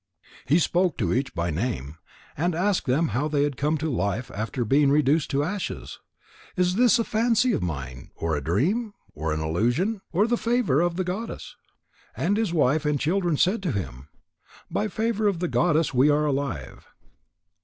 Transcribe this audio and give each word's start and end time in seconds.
He 0.47 0.57
spoke 0.57 0.97
to 0.97 1.13
each 1.13 1.35
by 1.35 1.51
name, 1.51 1.97
and 2.35 2.55
asked 2.55 2.87
them 2.87 3.09
how 3.09 3.27
they 3.27 3.43
had 3.43 3.55
come 3.55 3.77
to 3.77 3.87
life 3.91 4.31
after 4.33 4.65
being 4.65 4.89
reduced 4.89 5.29
to 5.29 5.43
ashes. 5.43 5.99
"Is 6.55 6.73
this 6.73 6.97
a 6.97 7.03
fancy 7.03 7.51
of 7.53 7.61
mine? 7.61 8.09
Or 8.15 8.35
a 8.35 8.43
dream? 8.43 8.95
Or 9.13 9.31
an 9.31 9.41
illusion? 9.41 10.01
Or 10.11 10.25
the 10.25 10.37
favour 10.39 10.81
of 10.81 10.95
the 10.95 11.03
goddess?" 11.03 11.55
And 12.17 12.35
his 12.35 12.51
wife 12.51 12.83
and 12.83 12.99
children 12.99 13.37
said 13.37 13.61
to 13.61 13.71
him: 13.73 14.07
"By 14.71 14.85
the 14.85 14.89
favour 14.89 15.27
of 15.27 15.37
the 15.37 15.47
goddess 15.47 15.93
we 15.93 16.09
are 16.09 16.25
alive." 16.25 16.87